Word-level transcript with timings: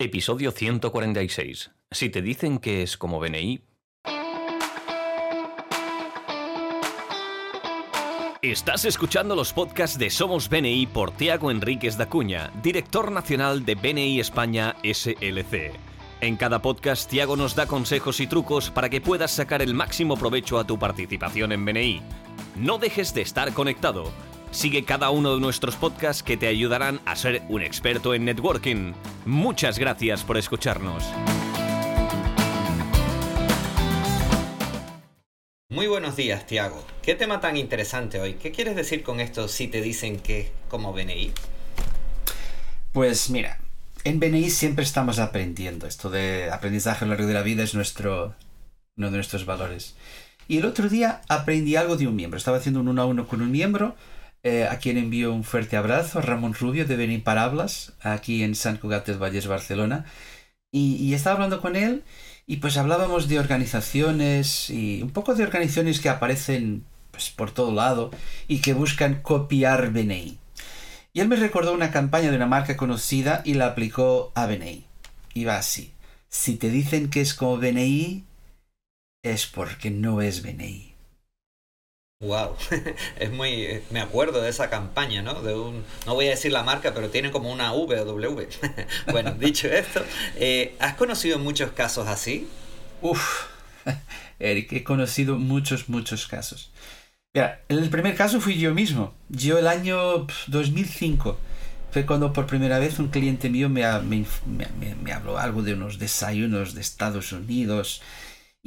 Episodio 0.00 0.52
146. 0.52 1.72
Si 1.90 2.08
te 2.08 2.22
dicen 2.22 2.60
que 2.60 2.84
es 2.84 2.96
como 2.96 3.18
BNI... 3.18 3.62
Estás 8.40 8.84
escuchando 8.84 9.34
los 9.34 9.52
podcasts 9.52 9.98
de 9.98 10.10
Somos 10.10 10.48
BNI 10.48 10.86
por 10.86 11.10
Tiago 11.10 11.50
Enríquez 11.50 11.96
da 11.96 12.08
Cuña, 12.08 12.52
director 12.62 13.10
nacional 13.10 13.64
de 13.64 13.74
BNI 13.74 14.20
España 14.20 14.76
SLC. 14.84 15.72
En 16.20 16.36
cada 16.36 16.62
podcast, 16.62 17.10
Tiago 17.10 17.36
nos 17.36 17.56
da 17.56 17.66
consejos 17.66 18.20
y 18.20 18.28
trucos 18.28 18.70
para 18.70 18.88
que 18.88 19.00
puedas 19.00 19.32
sacar 19.32 19.62
el 19.62 19.74
máximo 19.74 20.16
provecho 20.16 20.60
a 20.60 20.64
tu 20.64 20.78
participación 20.78 21.50
en 21.50 21.64
BNI. 21.64 22.02
No 22.54 22.78
dejes 22.78 23.14
de 23.14 23.22
estar 23.22 23.52
conectado. 23.52 24.12
Sigue 24.50 24.84
cada 24.84 25.10
uno 25.10 25.34
de 25.34 25.40
nuestros 25.40 25.76
podcasts 25.76 26.22
que 26.22 26.36
te 26.36 26.46
ayudarán 26.46 27.00
a 27.04 27.16
ser 27.16 27.42
un 27.48 27.62
experto 27.62 28.14
en 28.14 28.24
networking. 28.24 28.92
Muchas 29.26 29.78
gracias 29.78 30.24
por 30.24 30.38
escucharnos. 30.38 31.04
Muy 35.68 35.86
buenos 35.86 36.16
días, 36.16 36.46
Tiago. 36.46 36.82
¿Qué 37.02 37.14
tema 37.14 37.40
tan 37.40 37.56
interesante 37.56 38.20
hoy? 38.20 38.34
¿Qué 38.34 38.50
quieres 38.50 38.74
decir 38.74 39.02
con 39.02 39.20
esto 39.20 39.48
si 39.48 39.68
te 39.68 39.82
dicen 39.82 40.18
que 40.18 40.50
como 40.68 40.92
BNI? 40.94 41.30
Pues 42.92 43.28
mira, 43.28 43.58
en 44.02 44.18
BNI 44.18 44.48
siempre 44.48 44.82
estamos 44.82 45.18
aprendiendo. 45.18 45.86
Esto 45.86 46.08
de 46.08 46.50
aprendizaje 46.50 47.04
a 47.04 47.08
lo 47.08 47.14
largo 47.14 47.28
de 47.28 47.34
la 47.34 47.42
vida 47.42 47.62
es 47.62 47.74
nuestro, 47.74 48.34
uno 48.96 49.10
de 49.10 49.16
nuestros 49.18 49.44
valores. 49.44 49.94
Y 50.48 50.56
el 50.56 50.64
otro 50.64 50.88
día 50.88 51.20
aprendí 51.28 51.76
algo 51.76 51.96
de 51.96 52.06
un 52.08 52.16
miembro. 52.16 52.38
Estaba 52.38 52.56
haciendo 52.56 52.80
un 52.80 52.88
uno 52.88 53.02
a 53.02 53.06
uno 53.06 53.28
con 53.28 53.42
un 53.42 53.52
miembro 53.52 53.94
eh, 54.48 54.66
a 54.66 54.78
quien 54.78 54.96
envío 54.96 55.32
un 55.32 55.44
fuerte 55.44 55.76
abrazo, 55.76 56.22
Ramón 56.22 56.54
Rubio 56.54 56.86
de 56.86 56.96
Benin 56.96 57.22
Parablas, 57.22 57.92
aquí 58.00 58.42
en 58.42 58.54
San 58.54 58.78
Cugat 58.78 59.06
del 59.06 59.22
Valles, 59.22 59.46
Barcelona. 59.46 60.06
Y, 60.72 61.12
estaba 61.14 61.34
hablando 61.34 61.60
con 61.60 61.76
él 61.76 62.02
y 62.46 62.56
pues 62.58 62.76
hablábamos 62.76 63.28
de 63.28 63.38
organizaciones 63.38 64.70
y 64.70 65.02
un 65.02 65.10
poco 65.10 65.34
de 65.34 65.44
organizaciones 65.44 66.00
que 66.00 66.08
aparecen 66.08 66.84
pues, 67.10 67.30
por 67.30 67.50
todo 67.50 67.72
lado 67.72 68.10
y 68.48 68.60
que 68.60 68.74
buscan 68.74 69.22
copiar 69.22 69.90
BNI. 69.92 70.38
Y 71.12 71.20
él 71.20 71.28
me 71.28 71.36
recordó 71.36 71.72
una 71.74 71.90
campaña 71.90 72.30
de 72.30 72.36
una 72.36 72.46
marca 72.46 72.76
conocida 72.76 73.42
y 73.44 73.54
la 73.54 73.66
aplicó 73.66 74.32
a 74.34 74.46
BNI. 74.46 74.84
Iba 75.34 75.56
así. 75.56 75.92
Si 76.28 76.56
te 76.56 76.70
dicen 76.70 77.10
que 77.10 77.20
es 77.20 77.34
como 77.34 77.58
BNI, 77.58 78.24
es 79.22 79.46
porque 79.46 79.90
no 79.90 80.22
es 80.22 80.42
BNI. 80.42 80.97
Wow, 82.20 82.56
es 83.20 83.30
muy, 83.30 83.80
me 83.90 84.00
acuerdo 84.00 84.42
de 84.42 84.50
esa 84.50 84.68
campaña, 84.68 85.22
¿no? 85.22 85.40
De 85.40 85.54
un, 85.54 85.84
no 86.04 86.14
voy 86.14 86.26
a 86.26 86.30
decir 86.30 86.50
la 86.50 86.64
marca, 86.64 86.92
pero 86.92 87.10
tiene 87.10 87.30
como 87.30 87.52
una 87.52 87.72
V 87.72 88.00
o 88.00 88.04
W. 88.04 88.48
bueno, 89.12 89.34
dicho 89.38 89.68
esto, 89.68 90.04
eh, 90.34 90.74
¿has 90.80 90.94
conocido 90.94 91.38
muchos 91.38 91.70
casos 91.70 92.08
así? 92.08 92.48
Uf, 93.02 93.44
Eric, 94.40 94.72
he 94.72 94.82
conocido 94.82 95.38
muchos, 95.38 95.88
muchos 95.88 96.26
casos. 96.26 96.72
Mira, 97.34 97.62
el 97.68 97.88
primer 97.88 98.16
caso 98.16 98.40
fui 98.40 98.58
yo 98.58 98.74
mismo. 98.74 99.14
Yo 99.28 99.56
el 99.56 99.68
año 99.68 100.26
2005 100.48 101.38
fue 101.92 102.04
cuando 102.04 102.32
por 102.32 102.46
primera 102.46 102.80
vez 102.80 102.98
un 102.98 103.10
cliente 103.10 103.48
mío 103.48 103.68
me, 103.68 103.84
me, 104.00 104.26
me, 104.44 104.94
me 104.96 105.12
habló 105.12 105.38
algo 105.38 105.62
de 105.62 105.74
unos 105.74 106.00
desayunos 106.00 106.74
de 106.74 106.80
Estados 106.80 107.30
Unidos 107.30 108.02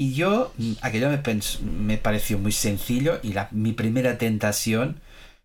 y 0.02 0.16
yo, 0.16 0.52
aquello 0.82 1.10
me, 1.62 1.98
pareció 2.00 2.40
muy 2.40 2.52
sencillo 2.52 3.20
y 3.22 3.36
mi 3.52 3.72
primera 3.74 4.18
tentación 4.18 5.00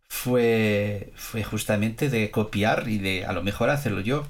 fue, 0.09 1.13
fue 1.15 1.45
justamente 1.45 2.09
de 2.09 2.31
copiar 2.31 2.89
y 2.89 2.97
de 2.97 3.27
a 3.27 3.35
lo 3.35 3.43
mejor 3.43 3.69
hacerlo 3.69 4.01
yo. 4.01 4.27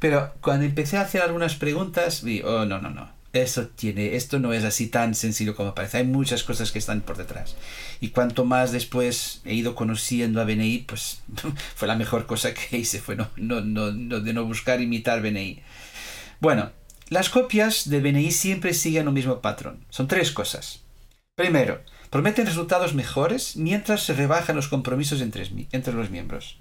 Pero 0.00 0.34
cuando 0.40 0.66
empecé 0.66 0.96
a 0.96 1.02
hacer 1.02 1.22
algunas 1.22 1.54
preguntas, 1.54 2.24
vi, 2.24 2.42
oh, 2.42 2.64
no, 2.64 2.80
no, 2.80 2.90
no. 2.90 3.08
Eso 3.32 3.68
tiene, 3.68 4.16
esto 4.16 4.40
no 4.40 4.52
es 4.52 4.64
así 4.64 4.88
tan 4.88 5.14
sencillo 5.14 5.54
como 5.54 5.76
parece. 5.76 5.98
Hay 5.98 6.04
muchas 6.06 6.42
cosas 6.42 6.72
que 6.72 6.80
están 6.80 7.02
por 7.02 7.16
detrás. 7.16 7.54
Y 8.00 8.08
cuanto 8.08 8.44
más 8.44 8.72
después 8.72 9.42
he 9.44 9.54
ido 9.54 9.76
conociendo 9.76 10.40
a 10.40 10.44
BNI, 10.44 10.86
pues 10.88 11.22
fue 11.76 11.86
la 11.86 11.94
mejor 11.94 12.26
cosa 12.26 12.52
que 12.52 12.78
hice, 12.78 12.98
fue 12.98 13.14
no, 13.14 13.30
no, 13.36 13.60
no, 13.60 13.92
no 13.92 14.18
de 14.18 14.32
no 14.32 14.44
buscar 14.44 14.80
imitar 14.80 15.22
BNI. 15.22 15.62
Bueno, 16.40 16.72
las 17.10 17.30
copias 17.30 17.88
de 17.88 18.00
BNI 18.00 18.30
siempre 18.32 18.74
siguen 18.74 19.08
un 19.08 19.14
mismo 19.14 19.40
patrón. 19.40 19.86
Son 19.88 20.08
tres 20.08 20.30
cosas. 20.30 20.82
Primero, 21.34 21.82
prometen 22.10 22.46
resultados 22.46 22.94
mejores 22.94 23.56
mientras 23.56 24.02
se 24.02 24.12
rebajan 24.12 24.56
los 24.56 24.68
compromisos 24.68 25.20
entre, 25.20 25.92
los 25.92 26.10
miembros. 26.10 26.58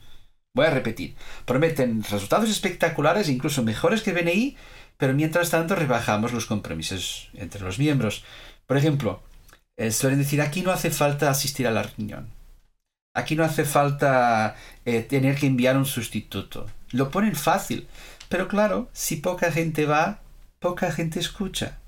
Voy 0.54 0.68
a 0.68 0.72
repetir. 0.72 1.16
Prometen 1.46 2.04
resultados 2.04 2.50
espectaculares, 2.50 3.28
incluso 3.28 3.64
mejores 3.64 4.02
que 4.04 4.14
BNI, 4.14 4.56
pero 4.98 5.14
mientras 5.14 5.50
tanto 5.50 5.76
rebajamos 5.76 6.32
los 6.32 6.46
compromisos 6.46 7.30
entre 7.34 7.62
los 7.62 7.78
miembros. 7.78 8.24
Por 8.68 8.78
ejemplo, 8.78 9.24
eh, 9.76 9.92
suelen 9.92 10.20
decir 10.20 10.42
aquí 10.42 10.62
no 10.62 10.72
hace 10.72 10.92
falta 10.92 11.30
asistir 11.30 11.68
a 11.68 11.72
la 11.72 11.84
reunión. 11.84 12.30
Aquí 13.14 13.36
no 13.36 13.44
hace 13.44 13.66
falta 13.66 14.56
eh, 14.86 15.02
tener 15.02 15.36
que 15.36 15.48
enviar 15.48 15.76
un 15.76 15.86
sustituto. 15.86 16.68
Lo 16.92 17.10
ponen 17.10 17.36
fácil. 17.36 17.88
Pero 18.30 18.48
claro, 18.48 18.90
si 18.94 19.18
poca 19.18 19.52
gente 19.52 19.86
va, 19.86 20.22
poca 20.60 20.92
gente 20.92 21.20
escucha. 21.20 21.80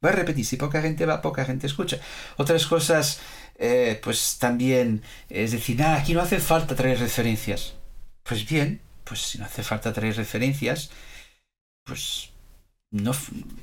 Voy 0.00 0.12
a 0.12 0.14
repetir, 0.14 0.44
si 0.44 0.56
poca 0.56 0.80
gente 0.80 1.06
va, 1.06 1.20
poca 1.20 1.44
gente 1.44 1.66
escucha. 1.66 1.98
Otras 2.36 2.66
cosas, 2.66 3.20
eh, 3.56 4.00
pues 4.02 4.38
también, 4.38 5.02
es 5.28 5.52
decir, 5.52 5.78
nada, 5.78 5.96
aquí 5.96 6.14
no 6.14 6.20
hace 6.20 6.38
falta 6.38 6.76
traer 6.76 7.00
referencias. 7.00 7.74
Pues 8.22 8.48
bien, 8.48 8.80
pues 9.04 9.20
si 9.20 9.38
no 9.38 9.46
hace 9.46 9.62
falta 9.62 9.92
traer 9.92 10.16
referencias, 10.16 10.90
pues 11.84 12.30
no, 12.90 13.12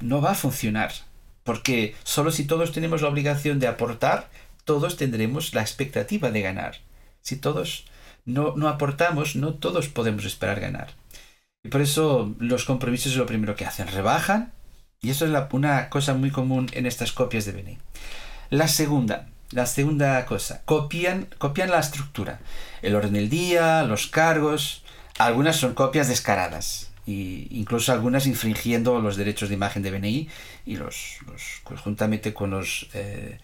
no 0.01 0.21
va 0.21 0.31
a 0.31 0.35
funcionar. 0.35 0.91
Porque 1.43 1.95
solo 2.03 2.31
si 2.31 2.45
todos 2.45 2.71
tenemos 2.73 3.01
la 3.01 3.07
obligación 3.07 3.59
de 3.59 3.67
aportar, 3.67 4.29
todos 4.65 4.97
tendremos 4.97 5.53
la 5.53 5.61
expectativa 5.61 6.31
de 6.31 6.41
ganar. 6.41 6.79
Si 7.21 7.37
todos 7.37 7.85
no, 8.25 8.55
no 8.57 8.67
aportamos, 8.67 9.35
no 9.35 9.53
todos 9.53 9.87
podemos 9.87 10.25
esperar 10.25 10.59
ganar. 10.59 10.93
Y 11.63 11.69
por 11.69 11.81
eso 11.81 12.35
los 12.39 12.65
compromisos 12.65 13.13
es 13.13 13.17
lo 13.17 13.25
primero 13.25 13.55
que 13.55 13.65
hacen. 13.65 13.87
Rebajan 13.87 14.54
y 15.05 15.11
eso 15.11 15.25
es 15.25 15.31
una 15.51 15.89
cosa 15.89 16.15
muy 16.15 16.31
común 16.31 16.67
en 16.73 16.87
estas 16.87 17.11
copias 17.11 17.45
de 17.45 17.51
BNI. 17.51 17.77
La 18.49 18.67
segunda, 18.67 19.27
la 19.51 19.67
segunda 19.67 20.25
cosa, 20.25 20.63
copian, 20.65 21.27
copian 21.37 21.69
la 21.69 21.79
estructura, 21.79 22.39
el 22.81 22.95
orden 22.95 23.13
del 23.13 23.29
día, 23.29 23.83
los 23.83 24.07
cargos, 24.07 24.83
algunas 25.19 25.57
son 25.57 25.75
copias 25.75 26.07
descaradas, 26.07 26.91
e 27.05 27.47
incluso 27.51 27.91
algunas 27.91 28.25
infringiendo 28.25 28.99
los 28.99 29.15
derechos 29.15 29.49
de 29.49 29.55
imagen 29.55 29.83
de 29.83 29.91
BNI 29.91 30.27
y 30.65 30.77
los, 30.77 31.19
conjuntamente 31.63 32.33
con 32.33 32.49
los 32.49 32.89
eh, 32.95 33.37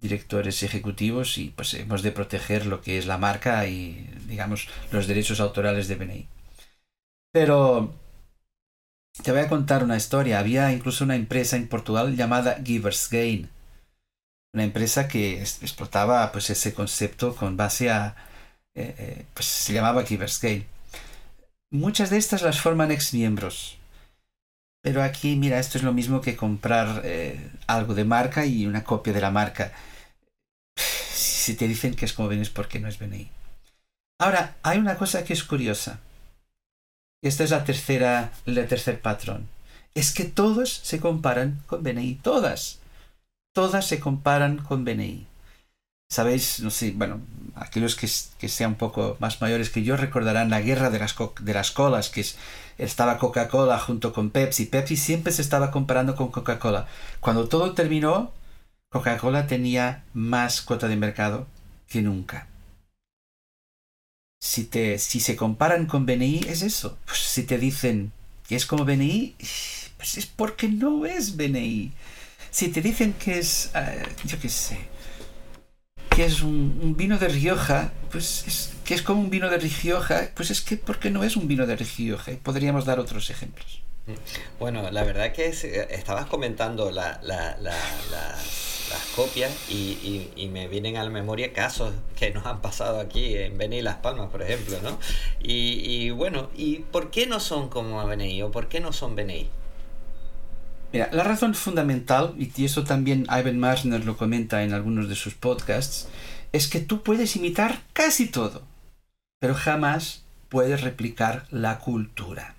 directores 0.00 0.62
ejecutivos 0.62 1.36
y 1.36 1.48
pues 1.48 1.74
hemos 1.74 2.02
de 2.02 2.12
proteger 2.12 2.64
lo 2.66 2.80
que 2.80 2.96
es 2.96 3.06
la 3.06 3.18
marca 3.18 3.66
y 3.66 4.08
digamos 4.28 4.68
los 4.92 5.08
derechos 5.08 5.40
autorales 5.40 5.88
de 5.88 5.96
BNI. 5.96 6.28
Pero 7.32 7.92
te 9.22 9.32
voy 9.32 9.40
a 9.40 9.48
contar 9.48 9.84
una 9.84 9.96
historia. 9.96 10.38
Había 10.38 10.72
incluso 10.72 11.04
una 11.04 11.16
empresa 11.16 11.56
en 11.56 11.68
Portugal 11.68 12.16
llamada 12.16 12.60
Givers 12.64 13.08
Gain. 13.10 13.48
Una 14.54 14.64
empresa 14.64 15.08
que 15.08 15.42
explotaba 15.42 16.30
pues, 16.32 16.50
ese 16.50 16.74
concepto 16.74 17.34
con 17.34 17.56
base 17.56 17.90
a... 17.90 18.16
Eh, 18.74 18.94
eh, 18.98 19.24
pues 19.34 19.46
se 19.46 19.72
llamaba 19.72 20.04
Givers 20.04 20.40
Gain. 20.40 20.66
Muchas 21.70 22.10
de 22.10 22.16
estas 22.16 22.42
las 22.42 22.60
forman 22.60 22.90
ex 22.90 23.12
miembros. 23.12 23.78
Pero 24.82 25.02
aquí, 25.02 25.36
mira, 25.36 25.58
esto 25.58 25.76
es 25.76 25.84
lo 25.84 25.92
mismo 25.92 26.20
que 26.20 26.36
comprar 26.36 27.02
eh, 27.04 27.50
algo 27.66 27.94
de 27.94 28.04
marca 28.04 28.46
y 28.46 28.66
una 28.66 28.84
copia 28.84 29.12
de 29.12 29.20
la 29.20 29.30
marca. 29.30 29.72
Si 30.76 31.54
te 31.54 31.66
dicen 31.66 31.94
que 31.94 32.04
es 32.04 32.12
como 32.12 32.28
ven 32.28 32.40
es 32.40 32.50
porque 32.50 32.78
no 32.78 32.88
es 32.88 32.98
BNI. 32.98 33.30
Ahora, 34.20 34.56
hay 34.62 34.78
una 34.78 34.96
cosa 34.96 35.24
que 35.24 35.32
es 35.32 35.44
curiosa. 35.44 36.00
Esta 37.20 37.44
es 37.44 37.50
la 37.50 37.64
tercera, 37.64 38.32
el 38.46 38.66
tercer 38.68 39.00
patrón. 39.00 39.48
Es 39.94 40.12
que 40.12 40.24
todos 40.24 40.72
se 40.72 41.00
comparan 41.00 41.62
con 41.66 41.82
BNI, 41.82 42.14
todas. 42.16 42.78
Todas 43.52 43.86
se 43.86 43.98
comparan 43.98 44.58
con 44.58 44.84
BNI. 44.84 45.26
Sabéis, 46.10 46.60
no 46.60 46.70
sé, 46.70 46.92
bueno, 46.92 47.20
aquellos 47.56 47.96
que, 47.96 48.08
que 48.38 48.48
sean 48.48 48.72
un 48.72 48.76
poco 48.76 49.16
más 49.20 49.40
mayores 49.40 49.68
que 49.70 49.82
yo 49.82 49.96
recordarán 49.96 50.48
la 50.48 50.60
guerra 50.60 50.90
de 50.90 51.00
las, 51.00 51.16
de 51.40 51.54
las 51.54 51.70
colas, 51.72 52.08
que 52.08 52.24
estaba 52.78 53.18
Coca-Cola 53.18 53.78
junto 53.80 54.12
con 54.12 54.30
Pepsi. 54.30 54.66
Pepsi 54.66 54.96
siempre 54.96 55.32
se 55.32 55.42
estaba 55.42 55.70
comparando 55.72 56.14
con 56.14 56.30
Coca-Cola. 56.30 56.86
Cuando 57.20 57.48
todo 57.48 57.74
terminó, 57.74 58.32
Coca-Cola 58.90 59.48
tenía 59.48 60.04
más 60.14 60.62
cuota 60.62 60.86
de 60.88 60.96
mercado 60.96 61.46
que 61.88 62.00
nunca 62.00 62.46
si, 64.40 64.64
te, 64.64 64.98
si 64.98 65.20
se 65.20 65.36
comparan 65.36 65.86
con 65.86 66.06
BNI, 66.06 66.46
es 66.48 66.62
eso. 66.62 66.98
Pues 67.04 67.18
si 67.18 67.42
te 67.44 67.58
dicen 67.58 68.12
que 68.48 68.56
es 68.56 68.66
como 68.66 68.84
BNI, 68.84 69.34
pues 69.96 70.16
es 70.16 70.26
porque 70.26 70.68
no 70.68 71.06
es 71.06 71.36
BNI. 71.36 71.92
Si 72.50 72.68
te 72.68 72.80
dicen 72.80 73.12
que 73.14 73.38
es, 73.38 73.70
eh, 73.74 74.02
yo 74.24 74.38
qué 74.40 74.48
sé, 74.48 74.78
que 76.10 76.24
es 76.24 76.42
un, 76.42 76.94
vino 76.96 77.18
de 77.18 77.28
Rioja, 77.28 77.92
pues 78.10 78.44
es 78.46 78.72
que 78.84 78.94
es 78.94 79.02
como 79.02 79.20
un 79.20 79.30
vino 79.30 79.50
de 79.50 79.58
Rioja, 79.58 80.30
pues 80.34 80.50
es 80.50 80.62
que 80.62 80.76
porque 80.76 81.10
no 81.10 81.22
es 81.22 81.36
un 81.36 81.46
vino 81.46 81.66
de 81.66 81.76
Rioja. 81.76 82.32
Podríamos 82.42 82.84
dar 82.86 82.98
otros 82.98 83.30
ejemplos. 83.30 83.82
Bueno, 84.58 84.90
la 84.90 85.04
verdad 85.04 85.32
que 85.32 85.48
eh, 85.48 85.88
estabas 85.90 86.26
comentando 86.26 86.90
las 86.90 87.18
copias 89.14 89.52
y, 89.70 90.48
me 90.50 90.68
vienen 90.68 90.96
a 90.96 91.04
la 91.04 91.10
memoria 91.10 91.52
casos 91.52 91.92
que 92.16 92.30
nos 92.30 92.46
han 92.46 92.60
pasado 92.60 93.00
aquí 93.00 93.36
en 93.36 93.58
Beni 93.58 93.82
Las 93.82 93.96
Palmas, 93.96 94.30
por 94.30 94.42
ejemplo, 94.42 94.78
¿no? 94.82 94.98
Y, 95.40 96.10
bueno, 96.10 96.50
¿y 96.56 96.78
por 96.78 97.10
qué 97.10 97.26
no 97.26 97.40
son 97.40 97.68
como 97.68 98.04
BNI 98.06 98.42
o 98.42 98.50
por 98.50 98.68
qué 98.68 98.80
no 98.80 98.92
son 98.92 99.14
BNI? 99.14 99.50
Mira, 100.92 101.10
la 101.12 101.22
razón 101.22 101.54
fundamental, 101.54 102.34
y 102.38 102.64
eso 102.64 102.84
también 102.84 103.26
Ivan 103.30 103.58
Marsner 103.58 104.04
lo 104.06 104.16
comenta 104.16 104.62
en 104.62 104.72
algunos 104.72 105.10
de 105.10 105.16
sus 105.16 105.34
podcasts, 105.34 106.08
es 106.52 106.66
que 106.66 106.80
tú 106.80 107.02
puedes 107.02 107.36
imitar 107.36 107.82
casi 107.92 108.26
todo, 108.26 108.62
pero 109.38 109.54
jamás 109.54 110.24
puedes 110.48 110.80
replicar 110.80 111.44
la 111.50 111.78
cultura 111.78 112.54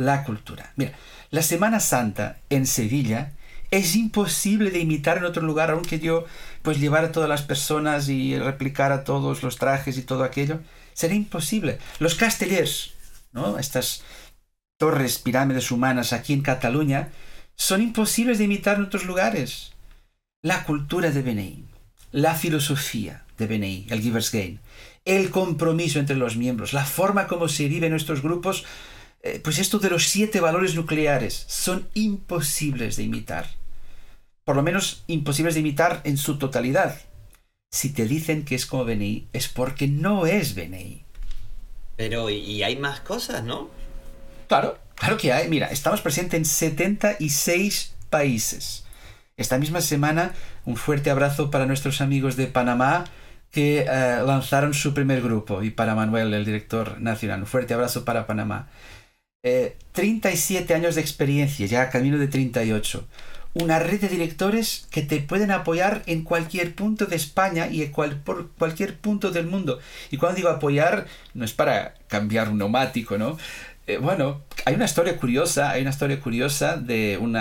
la 0.00 0.24
cultura. 0.24 0.72
Mira, 0.76 0.92
la 1.30 1.42
Semana 1.42 1.78
Santa 1.78 2.38
en 2.48 2.66
Sevilla 2.66 3.32
es 3.70 3.94
imposible 3.96 4.70
de 4.70 4.80
imitar 4.80 5.18
en 5.18 5.26
otro 5.26 5.42
lugar, 5.42 5.70
aunque 5.70 6.00
yo 6.00 6.24
pues 6.62 6.80
llevar 6.80 7.04
a 7.04 7.12
todas 7.12 7.28
las 7.28 7.42
personas 7.42 8.08
y 8.08 8.36
replicar 8.38 9.04
todos 9.04 9.42
los 9.42 9.58
trajes 9.58 9.98
y 9.98 10.02
todo 10.02 10.24
aquello, 10.24 10.60
sería 10.94 11.16
imposible. 11.16 11.78
Los 11.98 12.14
castellers, 12.14 12.94
¿no? 13.32 13.58
Estas 13.58 14.02
torres, 14.78 15.18
pirámides 15.18 15.70
humanas 15.70 16.14
aquí 16.14 16.32
en 16.32 16.40
Cataluña, 16.40 17.10
son 17.54 17.82
imposibles 17.82 18.38
de 18.38 18.44
imitar 18.44 18.78
en 18.78 18.84
otros 18.84 19.04
lugares. 19.04 19.72
La 20.42 20.64
cultura 20.64 21.10
de 21.10 21.20
BNI, 21.20 21.64
la 22.12 22.34
filosofía 22.34 23.24
de 23.36 23.46
BNI, 23.46 23.86
el 23.90 24.00
Givers 24.00 24.32
Gain, 24.32 24.60
el 25.04 25.28
compromiso 25.28 25.98
entre 25.98 26.16
los 26.16 26.38
miembros, 26.38 26.72
la 26.72 26.86
forma 26.86 27.26
como 27.26 27.48
se 27.48 27.68
vive 27.68 27.86
en 27.86 27.92
nuestros 27.92 28.22
grupos 28.22 28.64
eh, 29.22 29.40
pues 29.42 29.58
esto 29.58 29.78
de 29.78 29.90
los 29.90 30.08
siete 30.08 30.40
valores 30.40 30.74
nucleares 30.74 31.44
son 31.48 31.88
imposibles 31.94 32.96
de 32.96 33.02
imitar. 33.02 33.46
Por 34.44 34.56
lo 34.56 34.62
menos 34.62 35.04
imposibles 35.06 35.54
de 35.54 35.60
imitar 35.60 36.00
en 36.04 36.16
su 36.16 36.38
totalidad. 36.38 37.00
Si 37.70 37.92
te 37.92 38.06
dicen 38.06 38.44
que 38.44 38.54
es 38.54 38.66
como 38.66 38.84
BNI, 38.84 39.28
es 39.32 39.48
porque 39.48 39.86
no 39.86 40.26
es 40.26 40.54
BNI. 40.54 41.04
Pero, 41.96 42.30
y 42.30 42.62
hay 42.62 42.76
más 42.76 43.00
cosas, 43.00 43.44
¿no? 43.44 43.70
Claro, 44.48 44.78
claro 44.96 45.16
que 45.16 45.32
hay. 45.32 45.48
Mira, 45.48 45.66
estamos 45.66 46.00
presentes 46.00 46.38
en 46.38 46.44
76 46.44 47.94
países. 48.08 48.84
Esta 49.36 49.58
misma 49.58 49.80
semana, 49.80 50.34
un 50.64 50.76
fuerte 50.76 51.10
abrazo 51.10 51.50
para 51.50 51.66
nuestros 51.66 52.00
amigos 52.00 52.36
de 52.36 52.46
Panamá 52.46 53.04
que 53.50 53.86
eh, 53.88 54.22
lanzaron 54.24 54.74
su 54.74 54.94
primer 54.94 55.22
grupo 55.22 55.62
y 55.62 55.70
para 55.70 55.94
Manuel, 55.94 56.34
el 56.34 56.44
director 56.44 57.00
nacional. 57.00 57.40
Un 57.40 57.46
fuerte 57.46 57.74
abrazo 57.74 58.04
para 58.04 58.26
Panamá. 58.26 58.68
37 59.42 60.72
eh, 60.72 60.76
años 60.76 60.94
de 60.94 61.00
experiencia, 61.00 61.66
ya 61.66 61.88
camino 61.88 62.18
de 62.18 62.28
38. 62.28 63.06
Una 63.54 63.78
red 63.78 64.00
de 64.00 64.08
directores 64.08 64.86
que 64.90 65.02
te 65.02 65.18
pueden 65.20 65.50
apoyar 65.50 66.02
en 66.06 66.22
cualquier 66.22 66.74
punto 66.74 67.06
de 67.06 67.16
España 67.16 67.68
y 67.68 67.82
en 67.82 67.92
por 67.92 68.50
cualquier 68.50 68.98
punto 68.98 69.30
del 69.30 69.46
mundo. 69.46 69.80
Y 70.10 70.18
cuando 70.18 70.36
digo 70.36 70.50
apoyar, 70.50 71.06
no 71.34 71.44
es 71.44 71.52
para 71.52 71.94
cambiar 72.06 72.48
un 72.48 72.58
neumático, 72.58 73.18
¿no? 73.18 73.38
Eh, 73.86 73.96
bueno, 73.96 74.42
hay 74.66 74.74
una 74.74 74.84
historia 74.84 75.16
curiosa, 75.16 75.70
hay 75.70 75.80
una 75.80 75.90
historia 75.90 76.20
curiosa 76.20 76.76
de 76.76 77.18
un, 77.18 77.32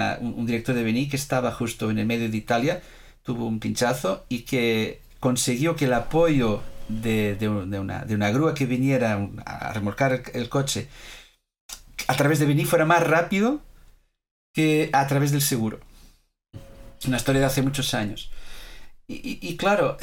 director 0.47 0.73
de 0.73 0.83
Beni 0.83 1.09
que 1.09 1.17
estaba 1.17 1.51
justo 1.51 1.91
en 1.91 1.99
el 1.99 2.07
medio 2.07 2.29
de 2.29 2.37
Italia, 2.37 2.81
tuvo 3.23 3.45
un 3.45 3.59
pinchazo 3.59 4.25
y 4.29 4.39
que 4.39 5.01
consiguió 5.19 5.75
que 5.75 5.85
el 5.85 5.93
apoyo 5.93 6.63
de 6.87 7.37
una 7.47 8.31
grúa 8.31 8.55
que 8.55 8.65
viniera 8.65 9.29
a 9.45 9.73
remolcar 9.73 10.23
el 10.33 10.49
coche 10.49 10.87
a 12.09 12.15
través 12.15 12.39
de 12.39 12.47
Beni 12.47 12.65
fuera 12.65 12.85
más 12.85 13.05
rápido 13.05 13.61
que 14.51 14.89
a 14.93 15.05
través 15.05 15.31
del 15.31 15.43
seguro. 15.43 15.79
Una 17.05 17.17
historia 17.17 17.41
de 17.41 17.45
hace 17.45 17.61
muchos 17.61 17.93
años. 17.93 18.31
Y, 19.07 19.57
claro, 19.57 19.97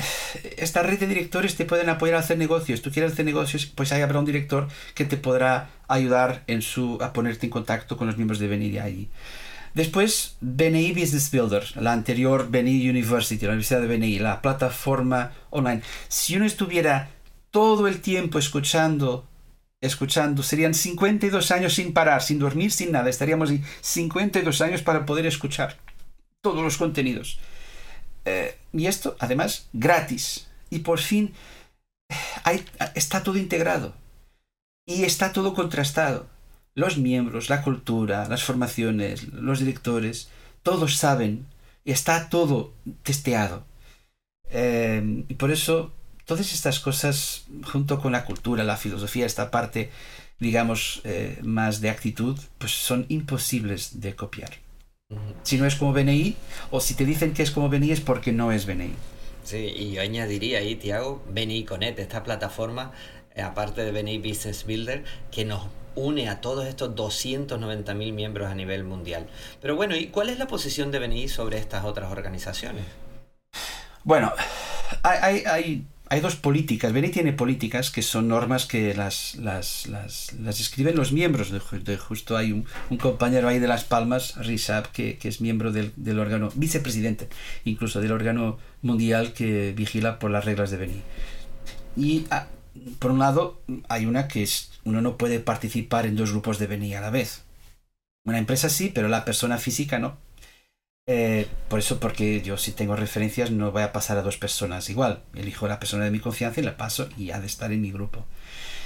esta 0.57 0.83
red 0.83 1.01
de 1.01 1.09
directores 1.09 1.57
te 1.57 1.65
pueden 1.65 1.89
apoyar 1.89 2.17
a 2.17 2.21
hacer 2.21 2.39
negocios. 2.39 2.81
Tú 2.81 2.93
quieres 2.93 3.13
hacer 3.13 3.25
negocios, 3.25 3.67
pues 3.67 3.91
ahí 3.93 4.03
habrá 4.03 4.21
un 4.21 4.25
director 4.25 4.69
que 4.95 5.05
te 5.05 5.17
podrá 5.17 5.71
ayudar 5.89 6.45
en 6.47 6.63
su, 6.63 6.99
a 7.01 7.13
ponerte 7.13 7.47
en 7.47 7.51
contacto 7.51 7.97
con 7.97 8.07
los 8.07 8.17
miembros 8.17 8.39
de 8.39 8.49
BNI 8.49 8.71
de 8.71 8.81
allí. 8.81 9.09
Después, 9.75 10.37
BNI 10.41 10.93
Business 10.93 11.31
Builder, 11.33 11.65
la 11.77 11.93
anterior 11.93 12.49
BNI 12.49 12.89
University, 12.89 13.45
la 13.45 13.53
Universidad 13.53 13.81
de 13.81 13.89
BNI, 13.89 14.19
la 14.21 14.43
plataforma 14.43 15.33
online. 15.51 15.83
Si 16.09 16.37
uno 16.37 16.45
estuviera 16.45 17.11
todo 17.51 17.89
el 17.89 18.01
tiempo 18.01 18.39
escuchando 18.39 19.27
escuchando. 19.81 20.43
Serían 20.43 20.75
52 20.75 21.51
años 21.51 21.75
sin 21.75 21.93
parar, 21.93 22.23
sin 22.23 22.39
dormir, 22.39 22.73
sin 22.73 22.93
nada. 22.93 23.09
Estaríamos 23.09 23.51
ahí 23.51 23.63
52 23.81 24.61
años 24.61 24.83
para 24.83 25.07
poder 25.07 25.27
escuchar 25.27 25.77
todos 26.43 26.63
los 26.63 26.77
contenidos. 26.77 27.39
Eh, 28.25 28.59
y 28.73 28.87
esto, 28.87 29.17
además, 29.19 29.69
gratis. 29.73 30.49
Y 30.71 30.81
por 30.81 30.99
fin, 30.99 31.33
hay, 32.45 32.65
está 32.95 33.23
todo 33.23 33.37
integrado. 33.37 33.95
Y 34.87 35.05
está 35.05 35.33
todo 35.33 35.55
contrastado. 35.55 36.27
Los 36.75 36.99
miembros, 36.99 37.49
la 37.49 37.63
cultura, 37.63 38.29
las 38.29 38.45
formaciones, 38.45 39.33
los 39.33 39.61
directores, 39.61 40.29
todos 40.63 40.97
saben 40.97 41.47
y 41.85 41.93
está 41.93 42.29
todo 42.29 42.75
testeado. 43.03 43.65
Eh, 44.51 45.25
y 45.29 45.35
por 45.35 45.51
eso 45.51 45.93
Todas 46.27 46.53
estas 46.53 46.81
cosas, 46.81 47.45
junto 47.71 48.01
con 48.01 48.11
la 48.11 48.25
cultura, 48.25 48.65
la 48.65 48.77
filosofía, 48.77 49.27
esta 49.27 49.53
parte, 49.53 49.91
digamos, 50.41 51.01
eh, 51.05 51.39
más 51.43 51.81
de 51.81 51.89
actitud, 51.89 52.37
pues 52.59 52.73
son 52.73 53.07
imposibles 53.09 54.01
de 54.01 54.17
copiar. 54.17 54.51
Si 55.45 55.57
no 55.57 55.67
es 55.67 55.77
como 55.77 55.93
BNI, 55.93 56.35
o 56.73 56.81
si 56.81 56.95
te 56.95 57.05
dicen 57.05 57.33
que 57.33 57.45
es 57.45 57.53
como 57.53 57.69
BNI, 57.69 57.93
es 57.93 58.01
porque 58.01 58.33
no 58.33 58.51
es 58.51 58.67
BNI. 58.67 58.93
Sí, 59.45 59.73
y 59.77 59.93
yo 59.93 60.03
añadiría 60.03 60.59
ahí, 60.59 60.75
Tiago, 60.75 61.25
BNI 61.31 61.65
Connect, 61.65 62.01
esta 62.01 62.25
plataforma, 62.25 62.91
eh, 63.37 63.43
aparte 63.43 63.85
de 63.85 63.93
BNI 63.93 64.19
Business 64.19 64.67
Builder, 64.67 65.05
que 65.31 65.45
nos 65.45 65.69
une 65.95 66.29
a 66.29 66.41
todos 66.41 66.67
estos 66.67 66.97
290.000 66.97 68.13
miembros 68.13 68.51
a 68.51 68.55
nivel 68.57 68.83
mundial. 68.83 69.29
Pero 69.63 69.77
bueno, 69.77 69.95
¿y 69.95 70.09
cuál 70.09 70.31
es 70.31 70.41
la 70.41 70.49
posición 70.49 70.91
de 70.91 70.99
BNI 70.99 71.29
sobre 71.29 71.59
estas 71.59 71.85
otras 71.85 72.11
organizaciones? 72.11 72.85
Bueno, 74.03 74.33
hay, 75.05 75.19
hay 75.23 75.45
hay 75.47 75.87
dos 76.21 76.37
políticas. 76.37 76.93
Beni 76.93 77.09
tiene 77.09 77.33
políticas 77.33 77.91
que 77.91 78.03
son 78.03 78.29
normas 78.29 78.67
que 78.67 78.95
las, 78.95 79.37
escriben 80.49 80.97
los 80.97 81.13
miembros. 81.13 81.51
De, 81.51 81.97
justo 81.97 82.37
hay 82.37 82.53
un, 82.53 82.67
compañero 82.99 83.49
ahí 83.49 83.59
de 83.59 83.67
Las 83.67 83.85
Palmas, 83.85 84.37
Rizab, 84.37 84.91
que, 84.93 85.19
es 85.23 85.41
miembro 85.41 85.73
del, 85.73 85.93
del, 85.97 86.19
órgano, 86.19 86.51
vicepresidente 86.55 87.29
incluso 87.65 88.01
del 88.01 88.13
órgano 88.13 88.59
mundial 88.83 89.33
que 89.33 89.73
vigila 89.73 90.19
por 90.19 90.31
las 90.31 90.45
reglas 90.45 90.71
de 90.71 90.77
Beni. 90.77 91.03
Y 91.97 92.27
ah, 92.31 92.47
por 92.99 93.11
un 93.11 93.19
lado 93.19 93.61
hay 93.89 94.07
una 94.07 94.29
que 94.29 94.43
es, 94.43 94.73
uno 94.85 95.01
no 95.01 95.17
puede 95.17 95.41
participar 95.41 96.07
en 96.07 96.17
dos 96.17 96.31
grupos 96.31 96.59
de 96.59 96.67
Beni 96.67 96.95
a 96.95 97.01
la 97.01 97.11
vez. 97.11 97.43
Una 98.25 98.39
empresa 98.39 98.69
sí, 98.69 98.91
pero 98.95 99.09
la 99.09 99.25
persona 99.25 99.59
física 99.59 99.99
no. 99.99 100.17
Eh, 101.09 101.47
por 101.69 101.79
eso, 101.79 102.01
porque 102.01 102.43
yo 102.43 102.59
si 102.59 102.73
tengo 102.73 102.97
referencias 102.97 103.53
no 103.53 103.71
voy 103.71 103.83
a 103.83 103.93
pasar 103.93 104.19
a 104.19 104.23
dos 104.23 104.39
personas 104.39 104.91
igual. 104.91 105.23
Elijo 105.35 105.69
la 105.69 105.79
persona 105.79 106.05
de 106.05 106.11
mi 106.11 106.19
confianza 106.19 106.61
y 106.61 106.65
la 106.65 106.77
paso 106.77 107.09
y 107.17 107.31
ha 107.31 107.41
de 107.41 107.47
estar 107.47 107.71
en 107.73 107.81
mi 107.81 107.93
grupo. 107.93 108.25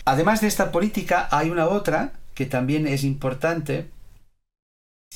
Además 0.05 0.41
de 0.41 0.49
esta 0.49 0.71
política, 0.71 1.29
hay 1.31 1.51
una 1.51 1.69
otra 1.69 2.13
que 2.35 2.47
también 2.47 2.87
es 2.87 3.05
importante 3.05 3.91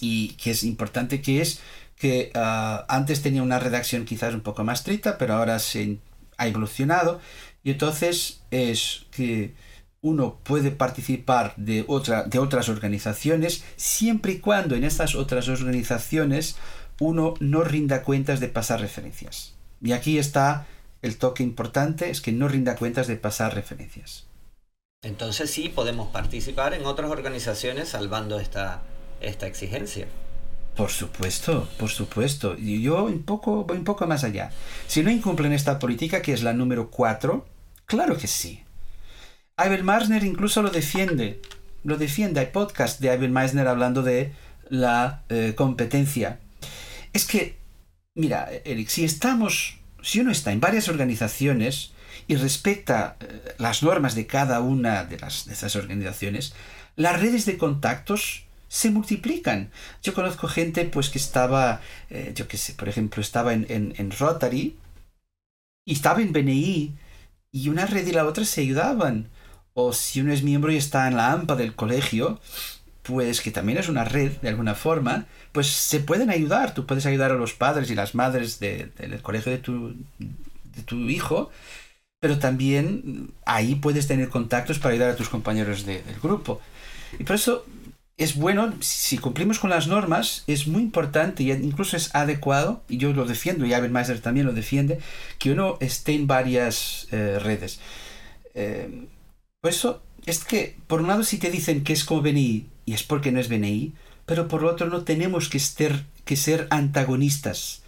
y 0.01 0.29
que 0.35 0.53
es 0.53 0.65
importante 0.65 1.21
que 1.21 1.43
es 1.43 1.61
que 1.97 2.31
ah, 2.35 2.87
antes 2.89 3.23
tenía 3.23 3.43
una 3.43 3.59
redacción 3.59 4.05
quizás 4.05 4.35
un 4.35 4.41
poco 4.41 4.65
más 4.65 4.81
estricta, 4.81 5.19
pero 5.19 5.35
ahora 5.35 5.59
se 5.59 5.99
ha 6.39 6.47
evolucionado 6.49 7.21
y 7.63 7.71
entonces 7.71 8.43
es 8.51 9.07
que 9.11 9.55
uno 10.01 10.39
puede 10.43 10.71
participar 10.71 11.55
de, 11.57 11.85
otra, 11.87 12.25
de 12.25 12.39
otras 12.39 12.69
organizaciones 12.69 13.65
siempre 13.77 14.33
y 14.33 14.39
cuando 14.39 14.75
en 14.75 14.85
estas 14.85 15.15
otras 15.15 15.49
organizaciones 15.49 16.57
uno 17.01 17.35
no 17.41 17.65
rinda 17.65 18.03
cuentas 18.03 18.41
de 18.41 18.49
pasar 18.49 18.81
referencias. 18.81 19.55
Y 19.83 19.93
aquí 19.93 20.19
está 20.19 20.67
el 21.03 21.19
toque 21.19 21.43
importante, 21.43 22.11
es 22.11 22.21
que 22.21 22.33
no 22.33 22.49
rinda 22.49 22.77
cuentas 22.77 23.07
de 23.07 23.17
pasar 23.17 23.55
referencias. 23.55 24.27
Entonces 25.03 25.51
sí 25.51 25.69
podemos 25.69 26.09
participar 26.09 26.73
en 26.73 26.87
otras 26.87 27.11
organizaciones 27.11 27.91
salvando 27.91 28.41
esta, 28.41 28.83
esta 29.21 29.47
exigencia. 29.47 30.07
Por 30.77 30.91
supuesto, 30.91 31.69
por 31.79 31.91
supuesto. 31.91 32.57
Y 32.59 32.83
yo 32.83 33.05
un 33.05 33.23
poco, 33.23 33.65
voy 33.65 33.77
un 33.77 33.85
poco 33.85 34.07
más 34.07 34.25
allá. 34.25 34.51
Si 34.87 35.03
no 35.03 35.11
incumplen 35.11 35.53
esta 35.53 35.79
política, 35.79 36.23
que 36.23 36.33
es 36.33 36.43
la 36.43 36.55
número 36.55 36.91
4, 36.91 37.45
claro 37.85 38.17
que 38.17 38.27
sí. 38.27 38.65
Abel 39.57 39.85
Meisner 39.85 40.25
incluso 40.25 40.63
lo 40.63 40.71
defiende. 40.71 41.41
Lo 41.85 41.97
defiende. 41.97 42.41
Hay 42.41 42.47
podcast 42.47 43.01
de 43.01 43.11
Abel 43.11 43.31
Meisner 43.31 43.69
hablando 43.69 44.03
de 44.03 44.33
la 44.69 45.23
eh, 45.29 45.53
competencia 45.55 46.41
es 47.15 47.27
que, 47.27 47.57
mira, 48.15 48.51
Eric, 48.65 48.89
si 48.89 49.05
estamos, 49.05 49.79
si 50.03 50.21
uno 50.21 50.33
está 50.33 50.53
en 50.53 50.61
varias 50.61 50.89
organizaciones 50.89 51.93
y 52.27 52.35
respecta 52.35 53.17
eh, 53.21 53.55
las 53.59 53.83
normas 53.83 54.15
de 54.15 54.27
cada 54.27 54.61
una 54.61 55.05
de, 55.05 55.19
las, 55.19 55.47
de 55.47 55.55
esas 55.55 55.77
organizaciones, 55.77 56.55
las 56.97 57.21
redes 57.21 57.47
de 57.47 57.57
contactos 57.57 58.45
se 58.69 58.91
multiplican. 58.91 59.71
Yo 60.03 60.13
conozco 60.13 60.49
gente 60.49 60.85
pues 60.85 61.09
que 61.09 61.19
estaba, 61.19 61.81
eh, 62.11 62.33
yo 62.35 62.49
qué 62.49 62.57
sé, 62.57 62.75
por 62.75 62.89
ejemplo, 62.89 63.23
estaba 63.23 63.53
en, 63.53 63.67
en, 63.69 64.11
Rotary 64.11 64.77
y 65.85 65.93
estaba 65.93 66.21
en 66.21 66.33
BNI 66.33 66.97
y 67.53 67.69
una 67.69 67.87
red 67.87 68.05
y 68.07 68.13
la 68.13 68.27
otra 68.27 68.45
se 68.45 68.63
ayudaban. 68.63 69.31
O 69.73 69.93
si 69.93 70.21
uno 70.21 70.33
es 70.33 70.43
miembro 70.43 70.73
y 70.73 70.77
está 70.77 71.07
en 71.07 71.17
la 71.17 71.33
AMPA 71.33 71.55
del 71.55 71.77
colegio, 71.77 72.41
pues 73.05 73.43
que 73.43 73.51
también 73.51 73.79
es 73.79 73.89
una 73.89 74.05
red 74.05 74.33
de 74.41 74.49
alguna 74.49 74.75
forma, 74.75 75.27
pues 75.53 75.69
se 75.69 76.01
pueden 76.01 76.31
ayudar. 76.31 76.75
Tú 76.75 76.87
puedes 76.87 77.07
ayudar 77.07 77.31
a 77.31 77.37
los 77.37 77.53
padres 77.53 77.91
y 77.91 77.95
las 77.95 78.15
madres 78.15 78.59
del 78.59 79.21
colegio 79.23 79.53
de 79.53 79.59
tu, 79.59 81.09
hijo, 81.09 81.51
pero 82.19 82.39
también 82.39 83.31
ahí 83.45 83.75
puedes 83.75 84.09
tener 84.09 84.31
contactos 84.31 84.79
para 84.79 84.95
ayudar 84.95 85.11
a 85.11 85.17
tus 85.17 85.29
compañeros 85.29 85.85
del 85.85 86.03
grupo. 86.23 86.63
Y 87.19 87.25
por 87.25 87.37
eso 87.37 87.67
es 88.17 88.37
bueno, 88.37 88.73
si 88.81 89.19
cumplimos 89.19 89.59
con 89.59 89.69
las 89.69 89.87
normas, 89.87 90.45
es 90.47 90.67
muy 90.67 90.81
importante 90.81 91.43
y 91.43 91.51
incluso 91.53 91.99
es 91.99 92.15
adecuado, 92.15 92.83
y 92.89 92.97
yo 92.97 93.13
lo 93.13 93.27
defiendo, 93.27 93.67
y 93.67 93.75
Abenmeister 93.75 94.21
también 94.21 94.47
lo 94.47 94.53
defiende, 94.53 94.99
que 95.39 95.53
uno 95.53 95.77
esté 95.81 96.15
en 96.15 96.27
varias 96.27 97.07
eh, 97.11 97.39
redes. 97.39 97.81
Eh, 98.55 99.09
por 99.61 99.71
eso 99.71 100.03
es 100.25 100.45
que, 100.45 100.77
por 100.87 101.03
un 101.03 101.09
lado, 101.09 101.23
si 101.23 101.39
te 101.39 101.51
dicen 101.51 101.85
que 101.85 101.93
es 101.93 102.05
como 102.05 102.23
BNI, 102.23 102.69
y 102.87 102.95
es 102.95 103.03
porque 103.03 103.33
no 103.33 103.41
es 103.41 103.49
BNI, 103.49 103.93
pero 104.27 104.49
por 104.49 104.65
otro 104.65 104.87
no 104.89 105.05
tenemos 105.05 105.49
que, 105.49 105.61
que 106.25 106.37
ser 106.37 106.67
antagonistas. 106.71 107.83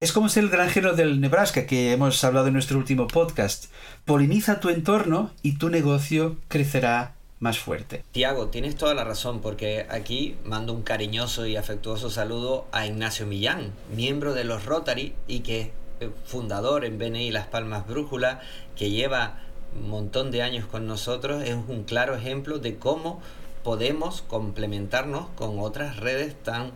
Es 0.00 0.12
como 0.12 0.28
ser 0.28 0.44
el 0.44 0.50
granjero 0.50 0.94
del 0.94 1.20
Nebraska 1.20 1.66
que 1.66 1.92
hemos 1.92 2.22
hablado 2.22 2.46
en 2.46 2.52
nuestro 2.52 2.78
último 2.78 3.08
podcast. 3.08 3.66
Poliniza 4.04 4.60
tu 4.60 4.68
entorno 4.68 5.32
y 5.42 5.58
tu 5.58 5.70
negocio 5.70 6.36
crecerá 6.46 7.14
más 7.40 7.58
fuerte. 7.58 8.04
Tiago, 8.12 8.48
tienes 8.48 8.76
toda 8.76 8.94
la 8.94 9.04
razón, 9.04 9.40
porque 9.40 9.86
aquí 9.90 10.36
mando 10.44 10.72
un 10.72 10.82
cariñoso 10.82 11.46
y 11.46 11.56
afectuoso 11.56 12.10
saludo 12.10 12.66
a 12.72 12.86
Ignacio 12.86 13.26
Millán, 13.26 13.72
miembro 13.94 14.34
de 14.34 14.44
los 14.44 14.64
Rotary 14.66 15.14
y 15.26 15.40
que 15.40 15.72
es 16.00 16.08
fundador 16.24 16.84
en 16.84 16.98
BNI 16.98 17.30
Las 17.30 17.46
Palmas 17.46 17.86
Brújula, 17.86 18.40
que 18.76 18.90
lleva 18.90 19.40
un 19.76 19.90
montón 19.90 20.30
de 20.30 20.42
años 20.42 20.66
con 20.66 20.86
nosotros, 20.86 21.42
es 21.42 21.54
un 21.54 21.84
claro 21.84 22.14
ejemplo 22.14 22.58
de 22.58 22.76
cómo 22.76 23.20
podemos 23.62 24.22
complementarnos 24.22 25.28
con 25.30 25.58
otras 25.58 25.96
redes 25.98 26.34
tan 26.42 26.72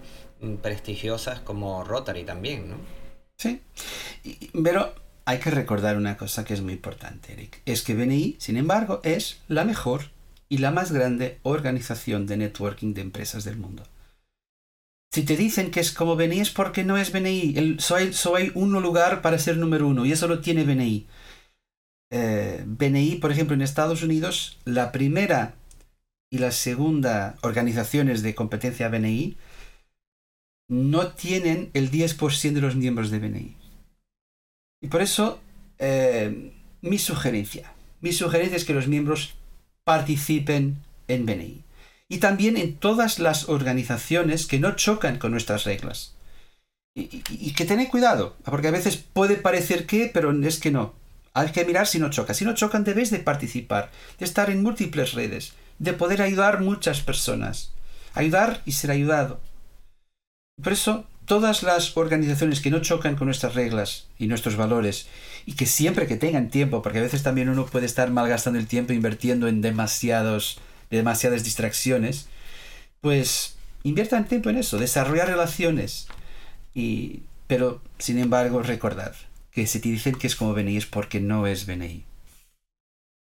prestigiosas 0.61 1.41
como 1.41 1.85
Rotary 1.85 2.25
también, 2.25 2.71
¿no? 2.71 2.77
Sí, 3.37 3.61
pero 4.63 4.95
hay 5.25 5.39
que 5.39 5.51
recordar 5.51 5.97
una 5.97 6.17
cosa 6.17 6.45
que 6.45 6.55
es 6.55 6.61
muy 6.63 6.75
importante, 6.75 7.33
Eric. 7.33 7.61
Es 7.65 7.83
que 7.83 7.95
BNI, 7.95 8.37
sin 8.39 8.57
embargo, 8.57 9.01
es 9.05 9.41
la 9.49 9.65
mejor 9.65 10.11
y 10.49 10.59
la 10.59 10.71
más 10.71 10.93
grande 10.93 11.39
organización 11.43 12.27
de 12.27 12.37
networking 12.37 12.95
de 12.95 13.03
empresas 13.03 13.45
del 13.45 13.57
mundo. 13.57 13.85
Si 15.13 15.25
te 15.25 15.37
dicen 15.37 15.71
que 15.71 15.81
es 15.81 15.93
como 15.93 16.17
BNI 16.17 16.41
es 16.41 16.51
porque 16.51 16.85
no 16.85 16.97
es 16.97 17.13
BNI. 17.13 17.55
El, 17.57 17.81
soy, 17.81 18.13
soy 18.13 18.51
un 18.55 18.73
lugar 18.73 19.23
para 19.23 19.39
ser 19.39 19.59
número 19.59 19.87
uno 19.87 20.07
y 20.07 20.13
eso 20.13 20.27
lo 20.27 20.41
tiene 20.41 20.65
BNI. 20.65 21.07
Eh, 22.11 22.63
BNI, 22.67 23.17
por 23.17 23.31
ejemplo, 23.31 23.55
en 23.55 23.63
Estados 23.63 24.03
Unidos, 24.03 24.59
la 24.65 24.91
primera 24.93 25.55
y 26.33 26.39
la 26.39 26.51
segunda 26.51 27.37
organizaciones 27.43 28.23
de 28.23 28.35
competencia 28.35 28.89
BNI 28.89 29.37
no 30.67 31.09
tienen 31.09 31.71
el 31.75 31.91
10% 31.91 32.53
de 32.53 32.61
los 32.63 32.75
miembros 32.75 33.11
de 33.11 33.19
BNI. 33.19 33.57
Y 34.81 34.89
por 34.89 35.03
eso, 35.03 35.41
eh, 35.79 36.55
mi 36.81 36.99
sugerencia. 36.99 37.75
Mi 38.01 38.15
sugerencia 38.15 38.57
es 38.57 38.65
que 38.65 38.73
los 38.73 38.89
miembros 38.89 39.35
participen 39.85 40.79
en 41.07 41.27
BNI. 41.27 41.65
Y 42.09 42.17
también 42.17 42.57
en 42.57 42.77
todas 42.77 43.19
las 43.19 43.51
organizaciones 43.51 44.47
que 44.47 44.59
no 44.59 44.75
chocan 44.75 45.19
con 45.19 45.33
nuestras 45.33 45.65
reglas. 45.65 46.17
Y, 46.95 47.53
que 47.53 47.67
tened 47.67 47.89
cuidado, 47.89 48.37
porque 48.45 48.69
a 48.69 48.73
veces 48.79 48.97
puede 48.97 49.37
parecer 49.37 49.85
que, 49.85 50.11
pero 50.13 50.33
es 50.47 50.59
que 50.59 50.71
no. 50.71 50.95
Hay 51.35 51.53
que 51.53 51.67
mirar 51.67 51.87
si 51.87 51.99
no 51.99 52.09
choca. 52.09 52.33
Si 52.33 52.47
no 52.47 52.55
chocan, 52.55 52.85
debes 52.85 53.11
de 53.11 53.19
participar, 53.19 53.91
de 54.19 54.25
estar 54.25 54.49
en 54.49 54.63
múltiples 54.63 55.13
redes, 55.13 55.55
de 55.83 55.93
poder 55.93 56.23
ayudar 56.23 56.61
muchas 56.61 57.01
personas. 57.01 57.73
Ayudar 58.15 58.63
y 58.65 58.73
ser 58.73 58.93
ayudado. 58.93 59.41
Por 60.63 60.73
eso, 60.73 61.07
todas 61.27 61.65
las 61.65 61.97
organizaciones 61.97 62.61
que 62.61 62.71
no 62.71 62.81
chocan 62.81 63.17
con 63.17 63.27
nuestras 63.27 63.57
reglas 63.57 64.07
y 64.17 64.29
nuestros 64.29 64.55
valores 64.55 65.09
y 65.45 65.55
que 65.55 65.67
siempre 65.67 66.07
que 66.07 66.17
tengan 66.17 66.51
tiempo, 66.51 66.83
porque 66.83 67.01
a 67.01 67.03
veces 67.03 67.25
también 67.25 67.49
uno 67.49 67.67
puede 67.67 67.87
estar 67.87 68.13
malgastando 68.13 68.61
el 68.61 68.69
tiempo 68.69 68.93
invirtiendo 68.93 69.49
en 69.49 69.61
demasiados, 69.61 70.61
demasiadas 70.89 71.43
distracciones, 71.43 72.29
pues 73.01 73.57
inviertan 73.83 74.29
tiempo 74.29 74.51
en 74.51 74.59
eso, 74.59 74.79
desarrollar 74.79 75.27
relaciones. 75.27 76.07
Y, 76.75 77.23
pero, 77.49 77.83
sin 77.99 78.19
embargo, 78.19 78.63
recordar 78.63 79.17
que 79.51 79.67
si 79.67 79.81
te 79.81 79.89
dicen 79.89 80.15
que 80.15 80.29
es 80.29 80.37
como 80.37 80.55
BNI 80.55 80.77
es 80.77 80.87
porque 80.87 81.19
no 81.19 81.49
es 81.49 81.67
BNI. 81.67 82.05